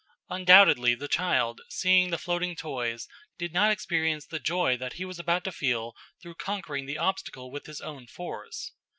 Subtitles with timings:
[0.31, 3.07] Undoubtedly the child, seeing the floating toys,
[3.37, 7.51] did not experience the joy that he was about to feel through conquering the obstacle
[7.51, 8.71] with his own force.